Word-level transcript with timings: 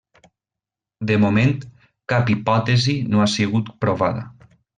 De 1.11 1.17
moment, 1.23 1.53
cap 2.15 2.33
hipòtesi 2.35 2.97
no 3.13 3.23
ha 3.23 3.29
sigut 3.37 3.71
provada. 3.85 4.27